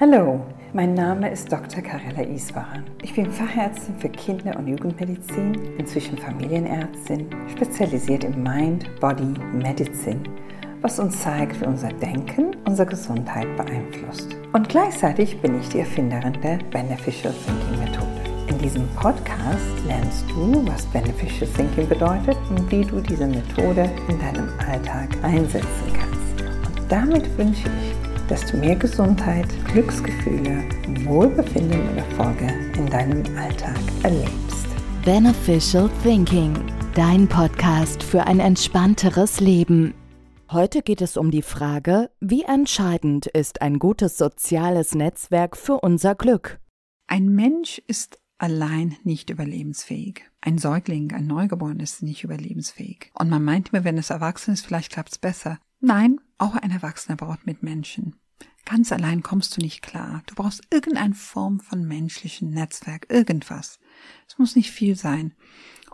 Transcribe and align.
Hallo, 0.00 0.40
mein 0.72 0.92
Name 0.94 1.30
ist 1.30 1.52
Dr. 1.52 1.80
Karella 1.80 2.28
Iswaran. 2.28 2.82
Ich 3.02 3.14
bin 3.14 3.30
Fachärztin 3.30 3.94
für 3.96 4.08
Kinder- 4.08 4.58
und 4.58 4.66
Jugendmedizin, 4.66 5.54
inzwischen 5.78 6.18
Familienärztin, 6.18 7.28
spezialisiert 7.54 8.24
im 8.24 8.42
Mind, 8.42 8.90
Body, 8.98 9.32
Medicine, 9.52 10.20
was 10.82 10.98
uns 10.98 11.20
zeigt, 11.20 11.60
wie 11.60 11.66
unser 11.66 11.90
Denken 11.90 12.56
unsere 12.66 12.88
Gesundheit 12.88 13.46
beeinflusst. 13.56 14.34
Und 14.52 14.68
gleichzeitig 14.68 15.40
bin 15.40 15.60
ich 15.60 15.68
die 15.68 15.78
Erfinderin 15.78 16.40
der 16.42 16.58
Beneficial 16.72 17.32
Thinking 17.46 17.78
Methode. 17.78 18.48
In 18.48 18.58
diesem 18.58 18.88
Podcast 18.96 19.78
lernst 19.86 20.28
du, 20.28 20.66
was 20.66 20.86
Beneficial 20.86 21.48
Thinking 21.50 21.88
bedeutet 21.88 22.36
und 22.50 22.68
wie 22.68 22.84
du 22.84 23.00
diese 23.00 23.28
Methode 23.28 23.88
in 24.08 24.18
deinem 24.18 24.48
Alltag 24.68 25.10
einsetzen 25.22 25.92
kannst. 25.92 26.42
Und 26.66 26.90
damit 26.90 27.38
wünsche 27.38 27.68
ich 27.68 27.93
dass 28.28 28.50
du 28.50 28.56
mehr 28.56 28.76
Gesundheit, 28.76 29.46
Glücksgefühle, 29.66 30.64
Wohlbefinden 31.04 31.88
und 31.88 31.96
Erfolge 31.98 32.46
in 32.76 32.86
deinem 32.86 33.22
Alltag 33.36 33.78
erlebst. 34.02 34.66
Beneficial 35.04 35.90
Thinking, 36.02 36.54
dein 36.94 37.28
Podcast 37.28 38.02
für 38.02 38.26
ein 38.26 38.40
entspannteres 38.40 39.40
Leben. 39.40 39.94
Heute 40.50 40.82
geht 40.82 41.02
es 41.02 41.16
um 41.16 41.30
die 41.30 41.42
Frage, 41.42 42.10
wie 42.20 42.42
entscheidend 42.42 43.26
ist 43.26 43.60
ein 43.60 43.78
gutes 43.78 44.16
soziales 44.16 44.94
Netzwerk 44.94 45.56
für 45.56 45.80
unser 45.80 46.14
Glück? 46.14 46.60
Ein 47.06 47.28
Mensch 47.28 47.82
ist 47.86 48.18
allein 48.38 48.96
nicht 49.04 49.30
überlebensfähig. 49.30 50.22
Ein 50.40 50.58
Säugling, 50.58 51.12
ein 51.12 51.26
Neugeborenes 51.26 51.94
ist 51.94 52.02
nicht 52.02 52.24
überlebensfähig. 52.24 53.10
Und 53.14 53.28
man 53.30 53.42
meint 53.42 53.70
immer, 53.72 53.84
wenn 53.84 53.98
es 53.98 54.10
erwachsen 54.10 54.54
ist, 54.54 54.64
vielleicht 54.64 54.92
klappt 54.92 55.12
es 55.12 55.18
besser. 55.18 55.58
Nein, 55.80 56.18
auch 56.38 56.56
ein 56.56 56.70
Erwachsener 56.70 57.16
braucht 57.16 57.46
Mitmenschen. 57.46 58.16
Ganz 58.64 58.92
allein 58.92 59.22
kommst 59.22 59.56
du 59.56 59.60
nicht 59.60 59.82
klar. 59.82 60.22
Du 60.26 60.34
brauchst 60.34 60.62
irgendeine 60.70 61.14
Form 61.14 61.60
von 61.60 61.84
menschlichen 61.86 62.50
Netzwerk, 62.50 63.06
irgendwas. 63.10 63.78
Es 64.26 64.38
muss 64.38 64.56
nicht 64.56 64.70
viel 64.70 64.96
sein. 64.96 65.34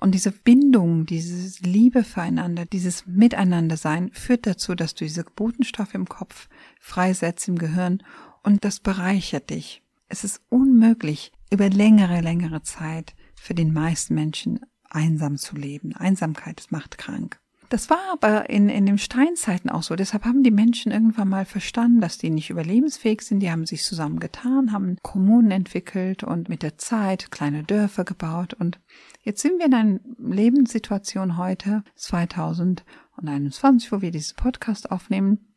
Und 0.01 0.13
diese 0.13 0.31
Bindung, 0.31 1.05
dieses 1.05 1.61
Liebe 1.61 2.05
füreinander, 2.05 2.65
dieses 2.65 3.07
Miteinandersein 3.07 4.11
führt 4.13 4.47
dazu, 4.47 4.75
dass 4.75 4.95
du 4.95 5.05
diese 5.05 5.25
Botenstoffe 5.25 5.95
im 5.95 6.09
Kopf 6.09 6.49
freisetzt 6.81 7.49
im 7.49 7.59
Gehirn 7.59 8.03
und 8.43 8.65
das 8.65 8.81
bereichert 8.81 9.51
dich. 9.51 9.83
Es 10.09 10.25
ist 10.25 10.41
unmöglich, 10.49 11.33
über 11.51 11.69
längere, 11.69 12.21
längere 12.21 12.63
Zeit 12.63 13.15
für 13.35 13.55
den 13.55 13.73
meisten 13.73 14.15
Menschen 14.15 14.61
einsam 14.89 15.37
zu 15.37 15.57
leben. 15.57 15.95
Einsamkeit, 15.95 16.67
macht 16.71 16.99
krank. 16.99 17.40
Das 17.71 17.89
war 17.89 18.01
aber 18.13 18.51
in, 18.51 18.69
in 18.69 18.85
den 18.85 18.99
Steinzeiten 18.99 19.71
auch 19.71 19.85
so. 19.85 19.95
Deshalb 19.95 20.25
haben 20.25 20.43
die 20.43 20.51
Menschen 20.51 20.91
irgendwann 20.91 21.29
mal 21.29 21.45
verstanden, 21.45 22.01
dass 22.01 22.19
die 22.19 22.31
nicht 22.31 22.51
überlebensfähig 22.51 23.23
sind. 23.23 23.39
Die 23.39 23.51
haben 23.51 23.65
sich 23.65 23.85
zusammengetan, 23.85 24.73
haben 24.73 24.97
Kommunen 25.03 25.53
entwickelt 25.53 26.25
und 26.25 26.49
mit 26.49 26.65
der 26.65 26.79
Zeit 26.79 27.31
kleine 27.31 27.63
Dörfer 27.63 28.05
gebaut. 28.05 28.55
Und 28.55 28.81
jetzt 29.23 29.41
sind 29.41 29.61
wir 29.61 29.67
in 29.67 29.75
einer 29.75 30.01
Lebenssituation 30.19 31.37
heute, 31.37 31.85
2021, 31.95 33.93
wo 33.93 34.03
wir 34.03 34.11
diesen 34.11 34.35
Podcast 34.35 34.91
aufnehmen, 34.91 35.50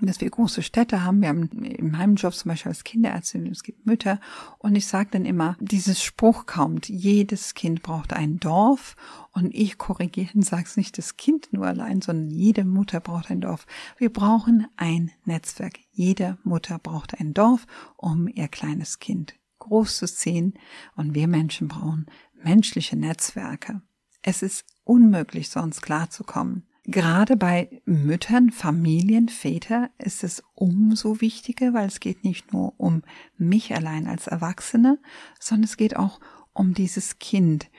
dass 0.00 0.20
wir 0.20 0.30
große 0.30 0.62
Städte 0.62 1.04
haben. 1.04 1.20
Wir 1.20 1.28
haben 1.28 1.48
in 1.48 1.90
meinem 1.90 2.16
Job 2.16 2.34
zum 2.34 2.50
Beispiel 2.50 2.70
als 2.70 2.84
Kinderärztin, 2.84 3.46
es 3.46 3.62
gibt 3.62 3.86
Mütter. 3.86 4.20
Und 4.58 4.74
ich 4.74 4.86
sage 4.86 5.10
dann 5.12 5.24
immer, 5.24 5.56
dieses 5.60 6.02
Spruch 6.02 6.46
kommt, 6.46 6.88
jedes 6.88 7.54
Kind 7.54 7.82
braucht 7.82 8.12
ein 8.12 8.40
Dorf. 8.40 8.96
Und 9.32 9.54
ich 9.54 9.78
korrigiere 9.78 10.30
und 10.34 10.44
sage 10.44 10.64
es 10.64 10.76
nicht 10.76 10.98
das 10.98 11.16
Kind 11.16 11.52
nur 11.52 11.66
allein, 11.66 12.00
sondern 12.00 12.30
jede 12.30 12.64
Mutter 12.64 13.00
braucht 13.00 13.30
ein 13.30 13.40
Dorf. 13.40 13.66
Wir 13.96 14.12
brauchen 14.12 14.66
ein 14.76 15.10
Netzwerk. 15.24 15.78
Jede 15.92 16.38
Mutter 16.44 16.78
braucht 16.78 17.20
ein 17.20 17.34
Dorf, 17.34 17.66
um 17.96 18.28
ihr 18.28 18.48
kleines 18.48 18.98
Kind 18.98 19.34
groß 19.58 19.98
zu 19.98 20.06
ziehen. 20.06 20.54
Und 20.96 21.14
wir 21.14 21.28
Menschen 21.28 21.68
brauchen 21.68 22.06
menschliche 22.42 22.96
Netzwerke. 22.96 23.82
Es 24.22 24.42
ist 24.42 24.64
unmöglich, 24.84 25.50
sonst 25.50 25.82
klarzukommen. 25.82 26.66
Gerade 26.86 27.36
bei 27.36 27.80
Müttern, 27.86 28.50
Familien, 28.50 29.30
Väter 29.30 29.90
ist 29.96 30.22
es 30.22 30.42
umso 30.54 31.22
wichtiger, 31.22 31.72
weil 31.72 31.86
es 31.86 31.98
geht 31.98 32.24
nicht 32.24 32.52
nur 32.52 32.74
um 32.78 33.02
mich 33.38 33.74
allein 33.74 34.06
als 34.06 34.26
Erwachsene, 34.26 34.98
sondern 35.40 35.64
es 35.64 35.78
geht 35.78 35.96
auch 35.96 36.20
um 36.52 36.74
dieses 36.74 37.18
Kind. 37.18 37.70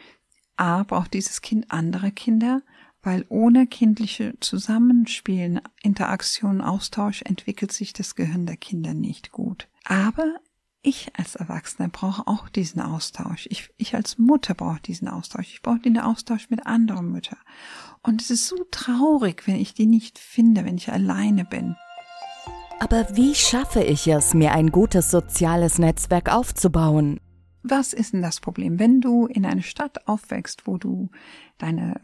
A, 0.58 0.84
braucht 0.84 1.14
dieses 1.14 1.42
Kind 1.42 1.70
andere 1.70 2.12
Kinder, 2.12 2.64
weil 3.04 3.26
ohne 3.30 3.68
kindliche 3.68 4.34
Zusammenspielen, 4.40 5.62
Interaktion, 5.84 6.62
Austausch 6.62 7.22
entwickelt 7.22 7.72
sich 7.72 7.94
das 7.94 8.16
Gehirn 8.16 8.48
der 8.48 8.58
Kinder 8.58 8.96
nicht 8.96 9.32
gut. 9.32 9.68
Aber 9.84 10.40
ich 10.82 11.12
als 11.16 11.36
Erwachsener 11.36 11.90
brauche 11.90 12.28
auch 12.28 12.50
diesen 12.50 12.82
Austausch. 12.82 13.48
Ich, 13.50 13.72
ich 13.78 13.96
als 13.96 14.18
Mutter 14.18 14.54
brauche 14.54 14.80
diesen 14.82 15.08
Austausch. 15.08 15.54
Ich 15.54 15.62
brauche 15.62 15.80
den 15.80 16.00
Austausch 16.00 16.50
mit 16.50 16.66
anderen 16.66 17.12
Müttern. 17.12 17.40
Und 18.06 18.22
es 18.22 18.30
ist 18.30 18.48
so 18.48 18.58
traurig, 18.70 19.48
wenn 19.48 19.56
ich 19.56 19.74
die 19.74 19.88
nicht 19.88 20.20
finde, 20.20 20.64
wenn 20.64 20.78
ich 20.78 20.92
alleine 20.92 21.44
bin. 21.44 21.76
Aber 22.80 23.16
wie 23.16 23.34
schaffe 23.34 23.82
ich 23.82 24.08
es, 24.08 24.36
mir 24.36 24.52
ein 24.52 24.70
gutes 24.70 25.10
soziales 25.10 25.80
Netzwerk 25.80 26.32
aufzubauen? 26.32 27.20
Was 27.64 27.94
ist 27.94 28.14
denn 28.14 28.22
das 28.22 28.42
Problem? 28.42 28.78
Wenn 28.78 29.02
du 29.02 29.26
in 29.26 29.44
einer 29.44 29.64
Stadt 29.64 30.08
aufwächst, 30.08 30.68
wo 30.68 30.78
du 30.78 31.10
deine 31.58 32.00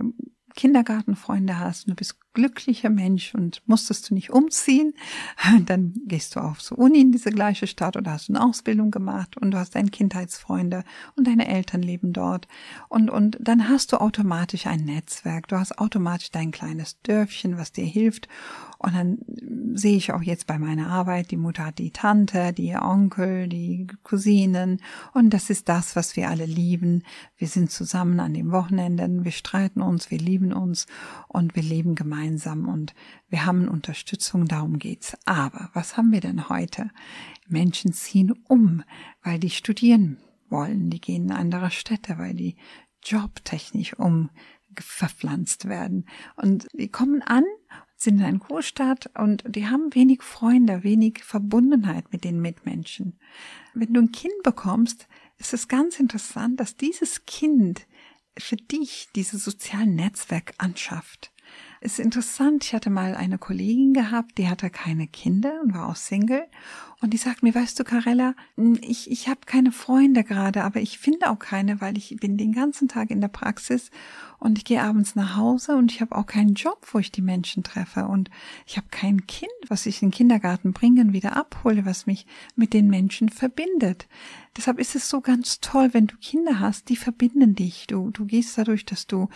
Kindergartenfreunde 0.56 1.60
hast 1.60 1.86
und 1.86 1.92
du 1.92 1.96
bist 1.96 2.18
glücklicher 2.34 2.90
Mensch 2.90 3.36
und 3.36 3.62
musstest 3.66 4.10
du 4.10 4.14
nicht 4.14 4.32
umziehen, 4.32 4.94
dann 5.66 5.94
gehst 6.06 6.36
du 6.36 6.40
auf 6.40 6.60
zur 6.60 6.80
Uni 6.80 7.02
in 7.02 7.12
diese 7.12 7.30
gleiche 7.30 7.68
Stadt 7.68 7.98
oder 7.98 8.12
hast 8.12 8.30
eine 8.30 8.44
Ausbildung 8.44 8.92
gemacht 8.92 9.38
und 9.38 9.52
du 9.52 9.58
hast 9.58 9.76
deine 9.76 9.90
Kindheitsfreunde 9.90 10.84
und 11.16 11.28
deine 11.28 11.48
Eltern 11.48 11.82
leben 11.82 12.14
dort. 12.14 12.48
Und, 12.90 13.10
und 13.10 13.38
dann 13.40 13.68
hast 13.68 13.92
du 13.92 13.98
automatisch 13.98 14.68
ein 14.68 14.86
Netzwerk, 14.86 15.48
du 15.48 15.58
hast 15.58 15.78
automatisch 15.80 16.32
dein 16.32 16.52
kleines 16.52 17.00
Dörfchen, 17.02 17.58
was 17.58 17.72
dir 17.72 17.86
hilft. 17.86 18.28
Und 18.78 18.96
dann 18.96 19.20
sehe 19.76 19.96
ich 19.98 20.12
auch 20.12 20.24
jetzt 20.24 20.48
bei 20.48 20.58
meiner 20.58 20.88
Arbeit, 20.88 21.30
die 21.30 21.38
Mutter 21.38 21.68
hat 21.68 21.78
die 21.78 21.92
Tante, 21.92 22.52
die 22.52 22.76
Onkel, 22.76 23.48
die 23.48 23.88
Cousinen. 24.02 24.82
Und 25.14 25.30
das 25.32 25.52
ist 25.52 25.70
das, 25.70 25.96
was 25.96 26.16
wir 26.16 26.30
alle 26.30 26.46
lieben. 26.46 27.04
Wir 27.38 27.48
sind 27.48 27.70
zusammen 27.70 28.20
an 28.20 28.34
den 28.34 28.52
Wochenenden, 28.52 29.24
wir 29.24 29.32
streiten 29.32 29.82
uns, 29.82 30.10
wir 30.10 30.18
lieben 30.18 30.52
uns 30.52 30.88
und 31.28 31.56
wir 31.56 31.62
leben 31.62 31.94
gemeinsam 31.94 32.21
und 32.66 32.94
wir 33.30 33.46
haben 33.46 33.68
Unterstützung, 33.68 34.46
darum 34.46 34.80
geht's. 34.80 35.18
Aber 35.26 35.70
was 35.74 35.98
haben 35.98 36.12
wir 36.12 36.22
denn 36.22 36.50
heute? 36.50 36.92
Menschen 37.48 37.94
ziehen 37.94 38.34
um, 38.48 38.84
weil 39.24 39.40
die 39.40 39.50
studieren 39.50 40.18
wollen, 40.50 40.90
die 40.90 41.02
gehen 41.02 41.26
in 41.26 41.32
andere 41.32 41.72
Städte, 41.72 42.18
weil 42.18 42.34
die 42.34 42.56
jobtechnisch 43.04 43.98
um 43.98 44.30
verpflanzt 44.80 45.68
werden. 45.68 46.06
Und 46.36 46.68
die 46.74 46.90
kommen 46.90 47.22
an 47.22 47.44
sind 48.02 48.20
in 48.20 48.26
einer 48.26 48.40
Großstadt 48.40 49.12
und 49.16 49.44
die 49.48 49.68
haben 49.68 49.94
wenig 49.94 50.24
Freunde, 50.24 50.84
wenig 50.84 51.24
Verbundenheit 51.24 52.12
mit 52.12 52.24
den 52.24 52.42
Mitmenschen. 52.42 53.20
Wenn 53.74 53.94
du 53.94 54.02
ein 54.02 54.12
Kind 54.12 54.34
bekommst, 54.44 55.08
ist 55.38 55.54
es 55.54 55.68
ganz 55.68 56.00
interessant, 56.00 56.60
dass 56.60 56.76
dieses 56.76 57.26
Kind 57.26 57.86
für 58.38 58.56
dich 58.56 59.10
dieses 59.16 59.44
soziale 59.44 59.88
Netzwerk 59.88 60.54
anschafft. 60.58 61.31
Ist 61.84 62.00
interessant, 62.00 62.64
ich 62.64 62.76
hatte 62.76 62.92
mal 62.92 63.16
eine 63.16 63.40
Kollegin 63.40 63.94
gehabt, 63.96 64.38
die 64.38 64.48
hatte 64.48 64.70
keine 64.70 65.08
Kinder 65.08 65.62
und 65.64 65.74
war 65.74 65.90
auch 65.90 65.96
Single. 65.96 66.46
Und 67.02 67.12
die 67.12 67.18
sagt 67.18 67.42
mir, 67.42 67.56
weißt 67.56 67.80
du, 67.80 67.84
Carella, 67.84 68.36
ich, 68.82 69.10
ich 69.10 69.28
habe 69.28 69.40
keine 69.48 69.72
Freunde 69.72 70.24
gerade, 70.24 70.64
aber 70.64 70.80
ich 70.80 71.00
finde 71.00 71.32
auch 71.32 71.40
keine, 71.40 71.82
weil 71.82 71.98
ich 71.98 72.16
bin 72.18 72.38
den 72.38 72.52
ganzen 72.52 72.88
Tag 72.88 73.10
in 73.10 73.20
der 73.20 73.30
Praxis 73.30 73.90
und 74.38 74.60
ich 74.60 74.66
gehe 74.66 74.84
abends 74.84 75.16
nach 75.16 75.36
Hause 75.36 75.76
und 75.76 75.92
ich 75.92 76.02
habe 76.02 76.16
auch 76.16 76.28
keinen 76.28 76.54
Job, 76.54 76.86
wo 76.92 77.00
ich 77.00 77.12
die 77.12 77.24
Menschen 77.24 77.64
treffe. 77.64 78.06
Und 78.06 78.30
ich 78.68 78.78
habe 78.78 78.88
kein 78.92 79.26
Kind, 79.26 79.50
was 79.68 79.88
ich 79.88 80.04
in 80.04 80.10
den 80.10 80.16
Kindergarten 80.16 80.74
bringe 80.74 81.02
und 81.02 81.14
wieder 81.14 81.36
abhole, 81.36 81.84
was 81.84 82.06
mich 82.06 82.28
mit 82.56 82.74
den 82.74 82.90
Menschen 82.90 83.30
verbindet. 83.30 84.08
Deshalb 84.56 84.78
ist 84.78 84.94
es 84.94 85.10
so 85.10 85.20
ganz 85.22 85.62
toll, 85.62 85.90
wenn 85.94 86.06
du 86.06 86.16
Kinder 86.18 86.60
hast, 86.60 86.90
die 86.90 86.96
verbinden 86.96 87.56
dich. 87.56 87.88
Du, 87.88 88.12
du 88.12 88.26
gehst 88.26 88.56
dadurch, 88.60 88.86
dass 88.86 89.08
du 89.08 89.30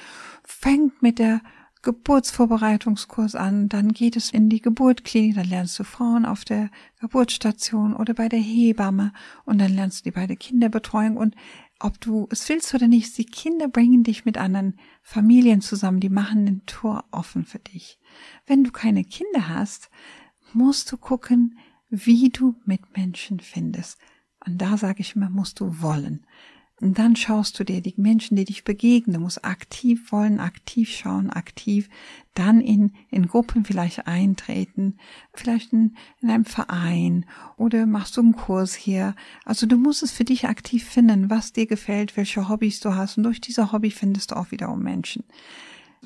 fängt 0.43 1.01
mit 1.01 1.17
der 1.17 1.41
Geburtsvorbereitungskurs 1.85 3.35
an, 3.35 3.69
dann 3.69 3.93
geht 3.93 4.17
es 4.17 4.31
in 4.31 4.49
die 4.49 4.59
Geburtklinik, 4.59 5.35
dann 5.35 5.47
lernst 5.47 5.79
du 5.79 5.83
Frauen 5.83 6.25
auf 6.25 6.43
der 6.43 6.69
Geburtsstation 6.99 7.95
oder 7.95 8.13
bei 8.13 8.27
der 8.27 8.39
Hebamme 8.39 9.13
und 9.45 9.59
dann 9.61 9.73
lernst 9.73 9.99
du 9.99 10.09
die 10.09 10.15
bei 10.15 10.27
der 10.27 10.35
Kinderbetreuung 10.35 11.15
und 11.15 11.35
ob 11.79 12.01
du 12.01 12.27
es 12.31 12.49
willst 12.49 12.73
oder 12.73 12.87
nicht, 12.87 13.17
die 13.17 13.25
Kinder 13.25 13.67
bringen 13.67 14.03
dich 14.03 14.25
mit 14.25 14.37
anderen 14.37 14.79
Familien 15.03 15.61
zusammen, 15.61 15.99
die 15.99 16.09
machen 16.09 16.45
den 16.45 16.65
Tor 16.65 17.05
offen 17.11 17.45
für 17.45 17.59
dich. 17.59 17.99
Wenn 18.47 18.63
du 18.63 18.71
keine 18.71 19.03
Kinder 19.03 19.49
hast, 19.49 19.89
musst 20.53 20.91
du 20.91 20.97
gucken, 20.97 21.59
wie 21.89 22.29
du 22.29 22.55
mit 22.65 22.97
Menschen 22.97 23.39
findest. 23.39 23.99
Und 24.45 24.57
da 24.57 24.77
sage 24.77 25.01
ich 25.01 25.15
immer, 25.15 25.29
musst 25.29 25.59
du 25.59 25.81
wollen. 25.81 26.25
Und 26.81 26.99
dann 26.99 27.15
schaust 27.15 27.57
du 27.57 27.63
dir 27.63 27.81
die 27.81 27.93
Menschen, 27.95 28.35
die 28.35 28.43
dich 28.43 28.65
begegnen. 28.65 29.13
Du 29.13 29.21
musst 29.21 29.45
aktiv 29.45 30.11
wollen, 30.11 30.41
aktiv 30.41 30.89
schauen, 30.89 31.29
aktiv 31.29 31.89
dann 32.33 32.59
in, 32.59 32.91
in 33.09 33.27
Gruppen 33.27 33.63
vielleicht 33.63 34.07
eintreten, 34.07 34.97
vielleicht 35.33 35.71
in, 35.71 35.95
in 36.21 36.29
einem 36.29 36.43
Verein 36.43 37.25
oder 37.55 37.85
machst 37.85 38.17
du 38.17 38.21
einen 38.21 38.35
Kurs 38.35 38.75
hier. 38.75 39.15
Also 39.45 39.65
du 39.65 39.77
musst 39.77 40.03
es 40.03 40.11
für 40.11 40.25
dich 40.25 40.47
aktiv 40.47 40.83
finden, 40.83 41.29
was 41.29 41.53
dir 41.53 41.65
gefällt, 41.65 42.17
welche 42.17 42.49
Hobbys 42.49 42.81
du 42.81 42.93
hast. 42.93 43.17
Und 43.17 43.23
durch 43.23 43.39
diese 43.39 43.71
Hobby 43.71 43.89
findest 43.89 44.31
du 44.31 44.35
auch 44.35 44.51
wiederum 44.51 44.83
Menschen. 44.83 45.23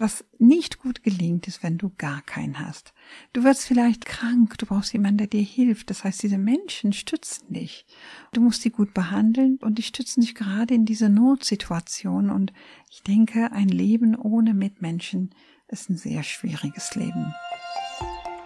Was 0.02 0.24
nicht 0.38 0.80
gut 0.80 1.04
gelingt, 1.04 1.46
ist, 1.50 1.62
wenn 1.62 1.78
du 1.78 1.92
gar 1.98 2.22
keinen 2.22 2.58
hast. 2.58 2.94
Du 3.34 3.44
wirst 3.44 3.66
vielleicht 3.66 4.06
krank, 4.06 4.58
du 4.58 4.66
brauchst 4.66 4.94
jemanden, 4.94 5.18
der 5.18 5.28
dir 5.28 5.42
hilft. 5.42 5.90
Das 5.90 6.06
heißt, 6.06 6.24
diese 6.24 6.38
Menschen 6.38 6.94
stützen 6.94 7.52
dich. 7.52 7.86
Du 8.32 8.40
musst 8.40 8.62
sie 8.62 8.70
gut 8.70 8.94
behandeln 8.94 9.60
und 9.62 9.78
die 9.78 9.84
stützen 9.84 10.22
dich 10.22 10.36
gerade 10.36 10.74
in 10.74 10.86
dieser 10.86 11.10
Notsituation. 11.10 12.30
Und 12.30 12.54
ich 12.90 13.04
denke, 13.04 13.52
ein 13.52 13.68
Leben 13.68 14.16
ohne 14.16 14.54
Mitmenschen 14.54 15.36
ist 15.68 15.90
ein 15.90 15.98
sehr 15.98 16.24
schwieriges 16.24 16.96
Leben. 16.96 17.34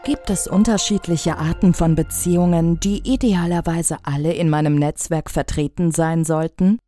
Gibt 0.05 0.31
es 0.31 0.47
unterschiedliche 0.47 1.37
Arten 1.37 1.75
von 1.75 1.93
Beziehungen, 1.93 2.79
die 2.79 3.03
idealerweise 3.05 3.99
alle 4.01 4.33
in 4.33 4.49
meinem 4.49 4.73
Netzwerk 4.73 5.29
vertreten 5.29 5.91
sein 5.91 6.25
sollten? 6.25 6.79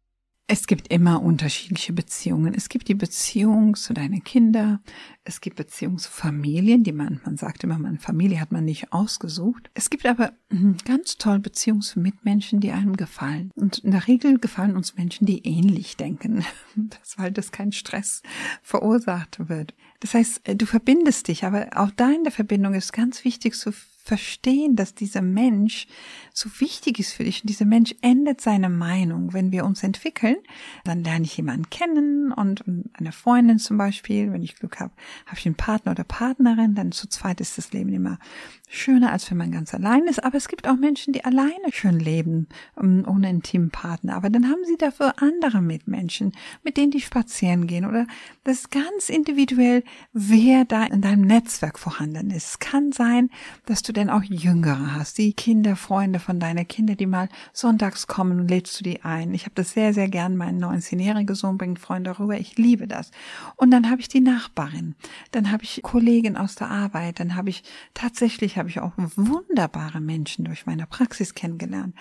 Es 0.47 0.67
gibt 0.67 0.93
immer 0.93 1.23
unterschiedliche 1.23 1.91
Beziehungen. 1.91 2.53
Es 2.53 2.69
gibt 2.69 2.87
die 2.87 2.93
Beziehung 2.93 3.73
zu 3.75 3.95
deinen 3.95 4.23
Kindern. 4.23 4.79
Es 5.23 5.41
gibt 5.41 5.55
Beziehungen 5.55 5.97
zu 5.97 6.11
Familien, 6.11 6.83
die 6.83 6.91
man, 6.91 7.19
man 7.25 7.35
sagt 7.35 7.63
immer, 7.63 7.79
meine 7.79 7.97
Familie 7.97 8.39
hat 8.39 8.51
man 8.51 8.63
nicht 8.63 8.93
ausgesucht. 8.93 9.71
Es 9.73 9.89
gibt 9.89 10.05
aber 10.05 10.33
hm, 10.51 10.77
ganz 10.85 11.17
toll 11.17 11.39
Beziehungen 11.39 11.81
zu 11.81 11.99
Mitmenschen, 11.99 12.59
die 12.59 12.71
einem 12.71 12.95
gefallen. 12.95 13.49
Und 13.55 13.79
in 13.79 13.89
der 13.89 14.05
Regel 14.07 14.37
gefallen 14.37 14.75
uns 14.75 14.95
Menschen, 14.95 15.25
die 15.25 15.45
ähnlich 15.45 15.97
denken. 15.97 16.45
Das, 16.75 17.17
weil 17.17 17.31
das 17.31 17.53
kein 17.53 17.71
Stress 17.71 18.21
verursacht 18.61 19.47
wird. 19.47 19.73
Das 20.01 20.13
heißt, 20.13 20.41
du 20.55 20.65
verbindest 20.65 21.29
dich, 21.29 21.45
aber 21.45 21.69
auch 21.73 21.89
da 21.95 22.11
in 22.11 22.23
der 22.23 22.33
Verbindung 22.33 22.73
ist 22.73 22.91
ganz 22.91 23.23
wichtig 23.23 23.55
zu 23.55 23.71
verstehen, 24.05 24.75
dass 24.75 24.93
dieser 24.93 25.23
Mensch 25.23 25.87
so 26.31 26.49
wichtig 26.59 26.99
ist 26.99 27.13
für 27.13 27.23
dich 27.23 27.41
und 27.41 27.49
dieser 27.49 27.65
Mensch 27.65 27.95
ändert 28.01 28.39
seine 28.39 28.69
Meinung. 28.69 29.33
Wenn 29.33 29.51
wir 29.51 29.65
uns 29.65 29.81
entwickeln, 29.83 30.37
dann 30.83 31.03
lerne 31.03 31.25
ich 31.25 31.35
jemanden 31.37 31.69
kennen 31.71 32.31
und 32.31 32.63
eine 32.93 33.11
Freundin 33.11 33.57
zum 33.57 33.77
Beispiel, 33.79 34.31
wenn 34.31 34.43
ich 34.43 34.55
Glück 34.55 34.79
habe, 34.79 34.93
habe 35.25 35.39
ich 35.39 35.45
einen 35.47 35.55
Partner 35.55 35.93
oder 35.93 36.03
Partnerin, 36.03 36.75
dann 36.75 36.91
zu 36.91 37.09
zweit 37.09 37.41
ist 37.41 37.57
das 37.57 37.73
Leben 37.73 37.91
immer 37.93 38.19
schöner, 38.67 39.11
als 39.11 39.29
wenn 39.31 39.37
man 39.37 39.51
ganz 39.51 39.73
allein 39.73 40.03
ist. 40.05 40.23
Aber 40.23 40.37
es 40.37 40.47
gibt 40.47 40.67
auch 40.67 40.75
Menschen, 40.75 41.13
die 41.13 41.25
alleine 41.25 41.71
schön 41.71 41.99
leben, 41.99 42.47
ähm, 42.79 43.05
ohne 43.07 43.29
intimen 43.29 43.71
Partner. 43.71 44.15
Aber 44.15 44.29
dann 44.29 44.45
haben 44.49 44.63
sie 44.65 44.77
dafür 44.77 45.21
andere 45.21 45.61
Mitmenschen, 45.61 46.31
mit 46.63 46.77
denen 46.77 46.91
die 46.91 47.01
spazieren 47.01 47.65
gehen. 47.65 47.85
Oder 47.85 48.05
das 48.43 48.59
ist 48.59 48.71
ganz 48.71 49.09
individuell, 49.09 49.83
wer 50.13 50.65
da 50.65 50.83
in 50.83 51.01
deinem 51.01 51.21
Netzwerk 51.21 51.79
vorhanden 51.79 52.29
ist. 52.29 52.45
Es 52.45 52.59
kann 52.59 52.91
sein, 52.91 53.29
dass 53.65 53.81
du 53.81 53.93
denn 53.95 54.09
auch 54.09 54.23
Jüngere 54.23 54.93
hast, 54.93 55.17
die 55.17 55.33
Kinderfreunde 55.33 56.19
von 56.19 56.39
deiner 56.39 56.65
Kinder, 56.65 56.95
die 56.95 57.05
mal 57.05 57.29
sonntags 57.53 58.07
kommen 58.07 58.39
und 58.39 58.47
lädst 58.47 58.79
du 58.79 58.83
die 58.83 59.03
ein. 59.03 59.33
Ich 59.33 59.43
habe 59.45 59.55
das 59.55 59.71
sehr, 59.71 59.93
sehr 59.93 60.07
gern. 60.07 60.35
Mein 60.35 60.63
19-jähriger 60.63 61.35
Sohn 61.35 61.57
bringt 61.57 61.79
Freunde 61.79 62.19
rüber. 62.19 62.37
Ich 62.37 62.57
liebe 62.57 62.87
das. 62.87 63.11
Und 63.55 63.71
dann 63.71 63.89
habe 63.89 64.01
ich 64.01 64.07
die 64.07 64.21
Nachbarin. 64.21 64.95
Dann 65.31 65.51
habe 65.51 65.63
ich 65.63 65.81
Kollegen 65.81 66.37
aus 66.37 66.55
der 66.55 66.69
Arbeit. 66.69 67.19
Dann 67.19 67.35
habe 67.35 67.49
ich 67.49 67.63
tatsächlich 67.93 68.57
habe 68.57 68.69
ich 68.69 68.79
auch 68.79 68.93
wunderbare 68.97 70.01
Menschen 70.01 70.45
durch 70.45 70.65
meine 70.65 70.85
Praxis 70.85 71.33
kennengelernt. 71.33 71.95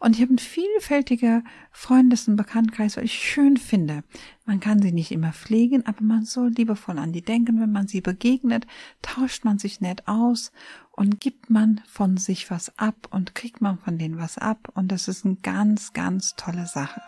Und 0.00 0.16
ich 0.16 0.22
habe 0.22 0.30
einen 0.30 0.38
vielfältiger 0.38 1.42
Freundes- 1.72 2.28
und 2.28 2.36
Bekanntkreis, 2.36 2.96
weil 2.96 3.04
ich 3.04 3.14
schön 3.14 3.56
finde. 3.56 4.04
Man 4.50 4.58
kann 4.58 4.82
sie 4.82 4.90
nicht 4.90 5.12
immer 5.12 5.32
pflegen, 5.32 5.86
aber 5.86 6.02
man 6.02 6.24
soll 6.24 6.48
liebevoll 6.48 6.98
an 6.98 7.12
die 7.12 7.22
denken, 7.22 7.60
wenn 7.60 7.70
man 7.70 7.86
sie 7.86 8.00
begegnet, 8.00 8.66
tauscht 9.00 9.44
man 9.44 9.60
sich 9.60 9.80
nett 9.80 10.08
aus 10.08 10.50
und 10.90 11.20
gibt 11.20 11.50
man 11.50 11.80
von 11.86 12.16
sich 12.16 12.50
was 12.50 12.76
ab 12.76 13.06
und 13.12 13.36
kriegt 13.36 13.60
man 13.60 13.78
von 13.78 13.96
denen 13.96 14.18
was 14.18 14.38
ab. 14.38 14.72
Und 14.74 14.90
das 14.90 15.06
ist 15.06 15.24
eine 15.24 15.36
ganz, 15.36 15.92
ganz 15.92 16.34
tolle 16.34 16.66
Sache. 16.66 17.00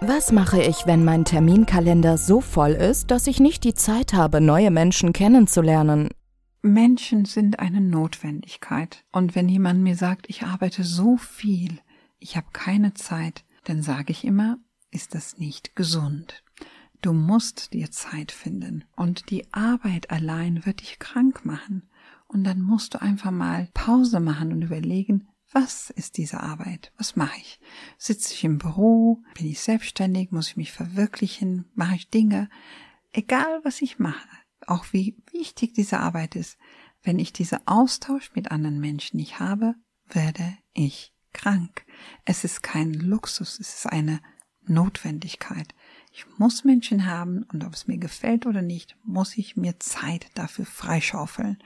Was 0.00 0.32
mache 0.32 0.60
ich, 0.60 0.84
wenn 0.84 1.04
mein 1.04 1.24
Terminkalender 1.24 2.18
so 2.18 2.40
voll 2.40 2.72
ist, 2.72 3.12
dass 3.12 3.28
ich 3.28 3.38
nicht 3.38 3.62
die 3.62 3.74
Zeit 3.74 4.12
habe, 4.12 4.40
neue 4.40 4.72
Menschen 4.72 5.12
kennenzulernen? 5.12 6.08
Menschen 6.62 7.24
sind 7.24 7.60
eine 7.60 7.80
Notwendigkeit. 7.80 9.04
Und 9.12 9.36
wenn 9.36 9.48
jemand 9.48 9.80
mir 9.80 9.94
sagt, 9.94 10.26
ich 10.28 10.42
arbeite 10.42 10.82
so 10.82 11.16
viel, 11.18 11.78
ich 12.18 12.36
habe 12.36 12.48
keine 12.52 12.94
Zeit, 12.94 13.44
dann 13.62 13.82
sage 13.82 14.10
ich 14.10 14.24
immer, 14.24 14.58
ist 14.96 15.14
das 15.14 15.36
nicht 15.36 15.76
gesund. 15.76 16.42
Du 17.02 17.12
musst 17.12 17.74
dir 17.74 17.90
Zeit 17.90 18.32
finden. 18.32 18.84
Und 18.96 19.28
die 19.30 19.46
Arbeit 19.52 20.10
allein 20.10 20.64
wird 20.64 20.80
dich 20.80 20.98
krank 20.98 21.44
machen. 21.44 21.90
Und 22.26 22.44
dann 22.44 22.62
musst 22.62 22.94
du 22.94 23.02
einfach 23.02 23.30
mal 23.30 23.68
Pause 23.74 24.20
machen 24.20 24.52
und 24.52 24.62
überlegen, 24.62 25.28
was 25.52 25.90
ist 25.90 26.16
diese 26.16 26.40
Arbeit? 26.40 26.92
Was 26.96 27.14
mache 27.14 27.38
ich? 27.38 27.60
Sitze 27.98 28.32
ich 28.32 28.42
im 28.42 28.56
Büro? 28.56 29.22
Bin 29.34 29.46
ich 29.46 29.60
selbstständig? 29.60 30.32
Muss 30.32 30.48
ich 30.48 30.56
mich 30.56 30.72
verwirklichen? 30.72 31.66
Mache 31.74 31.96
ich 31.96 32.08
Dinge? 32.08 32.48
Egal, 33.12 33.60
was 33.64 33.82
ich 33.82 33.98
mache, 33.98 34.28
auch 34.66 34.86
wie 34.92 35.22
wichtig 35.30 35.74
diese 35.74 36.00
Arbeit 36.00 36.36
ist. 36.36 36.56
Wenn 37.02 37.18
ich 37.18 37.34
diesen 37.34 37.58
Austausch 37.66 38.32
mit 38.34 38.50
anderen 38.50 38.80
Menschen 38.80 39.18
nicht 39.18 39.40
habe, 39.40 39.74
werde 40.08 40.56
ich 40.72 41.12
krank. 41.34 41.84
Es 42.24 42.44
ist 42.44 42.62
kein 42.62 42.94
Luxus, 42.94 43.60
es 43.60 43.74
ist 43.76 43.86
eine 43.86 44.20
Notwendigkeit. 44.68 45.74
Ich 46.12 46.26
muss 46.38 46.64
Menschen 46.64 47.06
haben 47.06 47.44
und 47.52 47.64
ob 47.64 47.74
es 47.74 47.86
mir 47.86 47.98
gefällt 47.98 48.46
oder 48.46 48.62
nicht, 48.62 48.96
muss 49.04 49.36
ich 49.36 49.56
mir 49.56 49.78
Zeit 49.80 50.26
dafür 50.34 50.66
freischaufeln. 50.66 51.58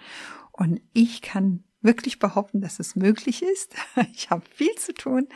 Und 0.53 0.81
ich 0.93 1.23
kann 1.23 1.65
wirklich 1.83 2.19
behaupten, 2.19 2.61
dass 2.61 2.79
es 2.79 2.97
möglich 2.97 3.43
ist. 3.43 3.75
Ich 4.13 4.31
habe 4.31 4.43
viel 4.55 4.75
zu 4.77 4.93
tun 4.93 5.29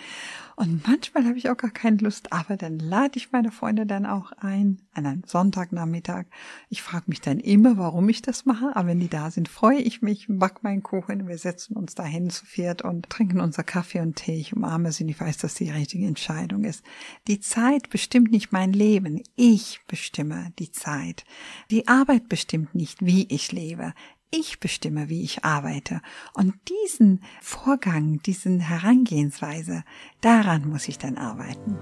und 0.56 0.86
manchmal 0.86 1.24
habe 1.24 1.36
ich 1.36 1.50
auch 1.50 1.56
gar 1.56 1.70
keine 1.70 1.96
Lust, 1.96 2.32
aber 2.32 2.56
dann 2.56 2.78
lade 2.78 3.16
ich 3.16 3.32
meine 3.32 3.50
Freunde 3.50 3.86
dann 3.86 4.06
auch 4.06 4.30
ein 4.32 4.78
an 4.92 5.06
einem 5.06 5.22
Sonntagnachmittag. 5.26 6.26
Ich 6.68 6.82
frage 6.82 7.06
mich 7.08 7.20
dann 7.20 7.40
immer, 7.40 7.76
warum 7.76 8.08
ich 8.08 8.22
das 8.22 8.44
mache, 8.44 8.76
aber 8.76 8.88
wenn 8.88 9.00
die 9.00 9.08
da 9.08 9.32
sind, 9.32 9.48
freue 9.48 9.78
ich 9.78 10.02
mich, 10.02 10.26
back 10.28 10.62
meinen 10.62 10.84
Kuchen, 10.84 11.26
wir 11.26 11.38
setzen 11.38 11.76
uns 11.76 11.96
dahin 11.96 12.30
zu 12.30 12.46
viert 12.46 12.82
und 12.82 13.10
trinken 13.10 13.40
unser 13.40 13.64
Kaffee 13.64 14.00
und 14.00 14.14
Tee. 14.14 14.36
Ich 14.36 14.54
umarme 14.54 14.92
sie 14.92 15.02
und 15.02 15.10
ich 15.10 15.20
weiß, 15.20 15.38
dass 15.38 15.54
die 15.54 15.70
richtige 15.70 16.06
Entscheidung 16.06 16.62
ist. 16.62 16.84
Die 17.26 17.40
Zeit 17.40 17.90
bestimmt 17.90 18.30
nicht 18.30 18.52
mein 18.52 18.72
Leben, 18.72 19.22
ich 19.34 19.80
bestimme 19.88 20.52
die 20.60 20.70
Zeit. 20.70 21.24
Die 21.72 21.88
Arbeit 21.88 22.28
bestimmt 22.28 22.74
nicht, 22.76 23.04
wie 23.04 23.26
ich 23.28 23.50
lebe. 23.50 23.92
Ich 24.36 24.58
bestimme, 24.58 25.08
wie 25.08 25.22
ich 25.22 25.44
arbeite. 25.44 26.00
Und 26.32 26.54
diesen 26.68 27.20
Vorgang, 27.40 28.20
diesen 28.26 28.58
Herangehensweise, 28.58 29.84
daran 30.22 30.68
muss 30.68 30.88
ich 30.88 30.98
dann 30.98 31.18
arbeiten. 31.18 31.78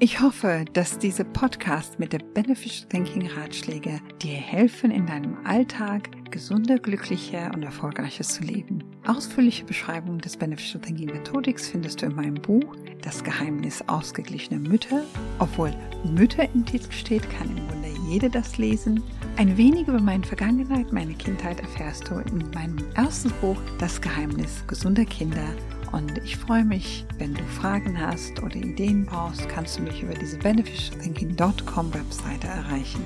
Ich 0.00 0.20
hoffe, 0.20 0.66
dass 0.74 0.98
diese 0.98 1.24
Podcast 1.24 1.98
mit 1.98 2.12
der 2.12 2.18
Beneficial 2.18 2.88
Thinking 2.90 3.26
Ratschläge 3.26 4.02
dir 4.20 4.34
helfen, 4.34 4.90
in 4.90 5.06
deinem 5.06 5.38
Alltag 5.46 6.10
gesunder, 6.30 6.78
glücklicher 6.78 7.50
und 7.54 7.62
erfolgreicher 7.62 8.24
zu 8.24 8.42
leben. 8.42 8.84
Ausführliche 9.06 9.64
Beschreibungen 9.64 10.20
des 10.20 10.36
Beneficial 10.36 10.82
Thinking 10.82 11.10
Methodics 11.10 11.68
findest 11.68 12.02
du 12.02 12.06
in 12.06 12.16
meinem 12.16 12.34
Buch 12.34 12.76
Das 13.00 13.24
Geheimnis 13.24 13.82
ausgeglichener 13.88 14.60
Mütter. 14.60 15.04
Obwohl 15.38 15.74
Mütter 16.04 16.46
im 16.54 16.66
Titel 16.66 16.92
steht, 16.92 17.28
kann 17.30 17.48
im 17.56 17.70
Wunder 17.70 17.88
jede 18.10 18.28
das 18.28 18.58
lesen. 18.58 19.02
Ein 19.40 19.56
wenig 19.56 19.88
über 19.88 20.02
meine 20.02 20.22
Vergangenheit, 20.22 20.92
meine 20.92 21.14
Kindheit 21.14 21.60
erfährst 21.60 22.10
du 22.10 22.16
in 22.16 22.50
meinem 22.50 22.76
ersten 22.92 23.30
Buch 23.40 23.56
Das 23.78 23.98
Geheimnis 23.98 24.62
gesunder 24.66 25.06
Kinder. 25.06 25.54
Und 25.92 26.18
ich 26.18 26.36
freue 26.36 26.62
mich, 26.62 27.06
wenn 27.16 27.32
du 27.32 27.42
Fragen 27.44 27.98
hast 27.98 28.42
oder 28.42 28.56
Ideen 28.56 29.06
brauchst, 29.06 29.48
kannst 29.48 29.78
du 29.78 29.82
mich 29.84 30.02
über 30.02 30.12
diese 30.12 30.36
beneficialthinking.com 30.36 31.94
Webseite 31.94 32.48
erreichen. 32.48 33.02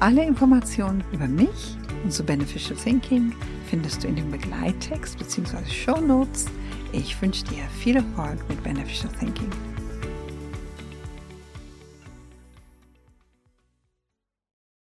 Alle 0.00 0.22
Informationen 0.22 1.02
über 1.12 1.26
mich 1.26 1.78
und 2.04 2.12
zu 2.12 2.24
Beneficial 2.24 2.76
Thinking 2.76 3.32
findest 3.64 4.04
du 4.04 4.08
in 4.08 4.16
dem 4.16 4.30
Begleittext 4.30 5.16
bzw. 5.16 5.64
Show 5.64 5.98
Notes. 5.98 6.44
Ich 6.92 7.18
wünsche 7.22 7.46
dir 7.46 7.62
viel 7.78 7.96
Erfolg 7.96 8.46
mit 8.50 8.62
Beneficial 8.62 9.10
Thinking. 9.18 9.48